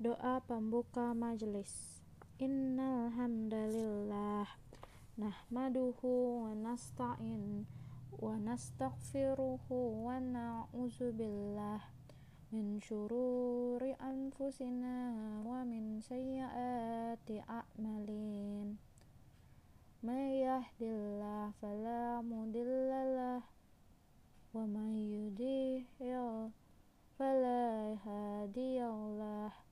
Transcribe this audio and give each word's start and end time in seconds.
Doa 0.00 0.40
pembuka 0.48 1.12
majelis. 1.12 2.00
Innal 2.40 3.12
hamdalillah 3.20 4.48
nahmaduhu 5.20 6.40
wa 6.40 6.56
nasta'in 6.56 7.68
wa 8.16 8.32
nastaghfiruhu 8.40 10.00
wa 10.00 10.16
na'udzu 10.16 11.12
billah 11.12 11.84
min 12.48 12.80
syururi 12.80 13.92
anfusina 14.00 15.12
wa 15.44 15.68
min 15.68 16.00
sayyiati 16.00 17.44
a'malin. 17.44 18.80
May 20.00 20.48
yahdillah 20.48 21.52
fala 21.60 22.24
mudhillalah 22.24 23.44
wa 24.56 24.64
may 24.64 24.96
yudlil 24.96 26.56
fala 27.20 28.00
hadiyalah. 28.00 29.68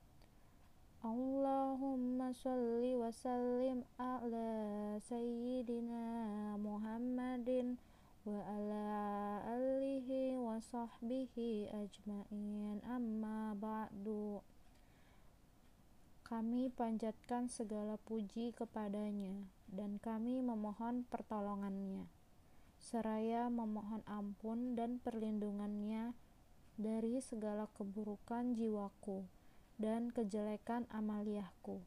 Allahumma 0.99 2.35
sholli 2.35 2.91
wa 2.91 3.07
sallim 3.07 3.87
ala 3.95 4.51
sayyidina 4.99 6.59
Muhammadin 6.59 7.79
wa 8.27 8.43
ala 8.43 9.39
alihi 9.47 10.35
wa 10.35 10.59
sahbihi 10.59 11.71
ajmain. 11.71 12.83
Amma 12.83 13.55
ba'du. 13.55 14.43
Kami 16.27 16.67
panjatkan 16.67 17.47
segala 17.47 17.95
puji 18.03 18.51
kepadanya 18.51 19.47
dan 19.71 20.03
kami 20.03 20.43
memohon 20.43 21.07
pertolongannya. 21.07 22.11
Seraya 22.75 23.47
memohon 23.47 24.03
ampun 24.03 24.75
dan 24.75 24.99
perlindungannya 24.99 26.11
dari 26.75 27.23
segala 27.23 27.71
keburukan 27.71 28.51
jiwaku 28.51 29.38
dan 29.79 30.11
kejelekan 30.11 30.85
amaliyahku. 30.91 31.79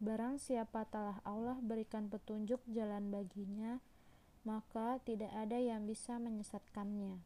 Barang 0.00 0.36
siapa 0.36 0.84
telah 0.88 1.20
Allah 1.24 1.56
berikan 1.60 2.12
petunjuk 2.12 2.60
jalan 2.68 3.08
baginya, 3.08 3.80
maka 4.44 5.00
tidak 5.04 5.32
ada 5.32 5.56
yang 5.56 5.88
bisa 5.88 6.16
menyesatkannya. 6.20 7.20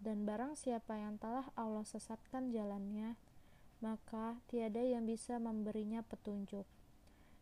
Dan 0.00 0.24
barang 0.24 0.56
siapa 0.56 0.96
yang 0.96 1.16
telah 1.16 1.48
Allah 1.56 1.84
sesatkan 1.84 2.52
jalannya, 2.52 3.16
maka 3.80 4.36
tiada 4.48 4.84
yang 4.84 5.08
bisa 5.08 5.40
memberinya 5.40 6.04
petunjuk. 6.04 6.68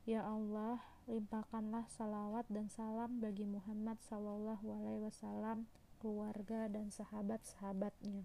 Ya 0.06 0.22
Allah, 0.22 0.78
limpahkanlah 1.10 1.91
salawat 1.91 2.47
dan 2.47 2.70
salam 2.70 3.19
bagi 3.19 3.42
Muhammad 3.42 3.98
Sallallahu 4.06 4.62
Alaihi 4.62 5.03
Wasallam, 5.03 5.66
keluarga 5.98 6.70
dan 6.70 6.94
sahabat-sahabatnya. 6.94 8.22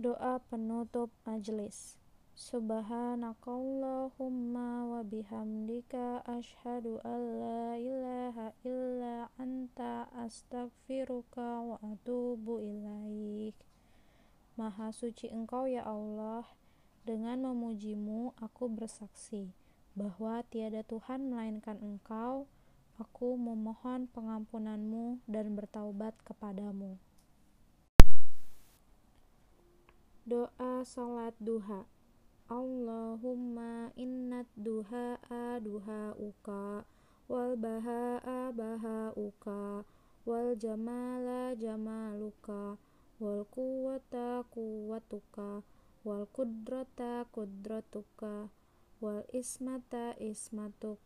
Doa 0.00 0.40
penutup 0.48 1.12
majelis. 1.28 2.00
Subhanakallahumma 2.32 4.88
wa 4.88 5.04
bihamdika 5.04 6.24
asyhadu 6.24 6.96
an 7.04 7.20
la 7.36 7.76
ilaha 7.76 8.56
illa 8.64 9.28
anta 9.36 10.08
astaghfiruka 10.16 11.60
wa 11.60 11.76
atubu 11.84 12.64
ilaik. 12.64 13.52
Maha 14.56 14.96
suci 14.96 15.28
Engkau 15.28 15.68
ya 15.68 15.84
Allah, 15.84 16.48
dengan 17.04 17.52
memujimu 17.52 18.32
aku 18.40 18.72
bersaksi 18.72 19.52
bahwa 19.92 20.40
tiada 20.48 20.80
Tuhan 20.88 21.28
melainkan 21.28 21.76
Engkau. 21.84 22.48
Aku 22.96 23.36
memohon 23.36 24.08
pengampunanmu 24.08 25.20
dan 25.28 25.52
bertaubat 25.52 26.16
kepadamu. 26.24 26.96
Doa 30.22 30.86
salat 30.86 31.34
duha. 31.42 31.82
Allahumma 32.46 33.90
innat 33.98 34.46
duha 34.54 35.18
duha 35.58 36.14
uka 36.14 36.86
wal 37.26 37.58
baha'a 37.58 38.54
baha'uka 38.54 39.82
wal 40.22 40.54
jamala 40.54 41.58
jamaluka 41.58 42.78
wal 43.18 43.42
quwwata 43.50 44.46
quwwatuka 44.46 45.66
wal 46.06 46.22
kudrata 46.30 47.26
kudratuka 47.34 48.46
wal 49.02 49.26
ismata 49.34 50.14
ismatuk. 50.22 51.02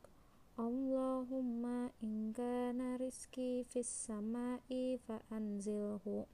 Allahumma 0.61 1.89
in 2.05 2.37
kana 2.37 3.01
rizki 3.01 3.65
fis 3.65 3.89
sama'i 3.89 5.01
fa 5.01 5.25
anzilhu 5.33 6.29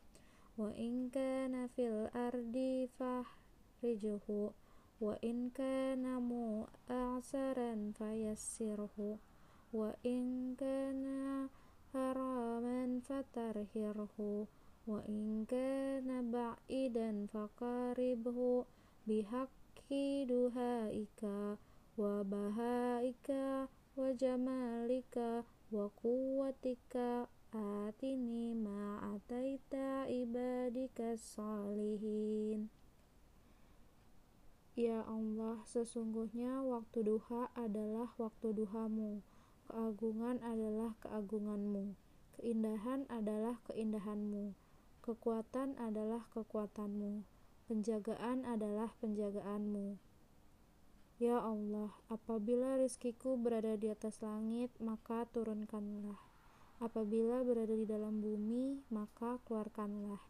wa 0.61 0.69
in 0.77 1.09
kana 1.11 1.65
fil 1.75 2.13
ardi 2.13 2.62
fahrijhu 3.03 4.55
wa 5.03 5.19
in 5.19 5.51
kana 5.51 6.23
mu'asaran 6.23 7.91
fayassirhu. 7.99 9.19
Wa 9.75 9.91
in 10.07 10.55
kana 10.55 11.51
haraman 11.91 13.03
fatarhirhu. 13.03 14.47
Wa 14.87 15.03
in 15.11 15.43
kana 15.51 16.23
ba'idan 16.23 17.27
faqaribhu. 17.27 18.71
Bihaqqi 19.03 20.31
duhaika 20.31 21.59
wa 21.99 22.23
bahaika 22.23 23.67
wa 23.99 24.09
jamalika 24.15 25.43
wa 25.75 25.91
Ya 34.73 35.05
Allah, 35.05 35.61
sesungguhnya 35.69 36.65
waktu 36.65 37.05
duha 37.05 37.53
adalah 37.53 38.09
waktu 38.17 38.57
duhamu, 38.57 39.21
keagungan 39.69 40.41
adalah 40.41 40.97
keagunganmu, 41.05 41.93
keindahan 42.41 43.05
adalah 43.13 43.61
keindahanmu, 43.69 44.57
kekuatan 45.05 45.77
adalah 45.77 46.25
kekuatanmu, 46.33 47.21
penjagaan 47.69 48.49
adalah 48.49 48.97
penjagaanmu. 49.05 50.01
Ya 51.21 51.37
Allah, 51.37 51.93
apabila 52.09 52.81
rizkiku 52.81 53.37
berada 53.37 53.77
di 53.77 53.93
atas 53.93 54.25
langit, 54.25 54.73
maka 54.81 55.29
turunkanlah. 55.37 56.17
Apabila 56.81 57.45
berada 57.45 57.77
di 57.77 57.85
dalam 57.85 58.25
bumi, 58.25 58.89
maka 58.89 59.37
keluarkanlah. 59.45 60.25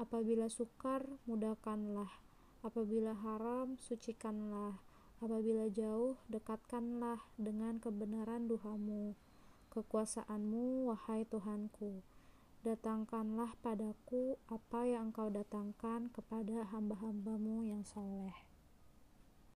Apabila 0.00 0.48
sukar, 0.48 1.04
mudahkanlah. 1.28 2.31
Apabila 2.62 3.10
haram, 3.18 3.74
sucikanlah. 3.82 4.78
Apabila 5.18 5.66
jauh, 5.66 6.14
dekatkanlah 6.30 7.18
dengan 7.34 7.82
kebenaran 7.82 8.46
duhamu. 8.46 9.18
Kekuasaanmu, 9.74 10.86
wahai 10.86 11.26
Tuhanku. 11.26 12.06
Datangkanlah 12.62 13.58
padaku 13.58 14.38
apa 14.46 14.86
yang 14.86 15.10
engkau 15.10 15.26
datangkan 15.26 16.14
kepada 16.14 16.62
hamba-hambamu 16.70 17.66
yang 17.66 17.82
soleh. 17.82 18.51